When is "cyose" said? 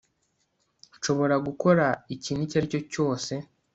2.93-3.33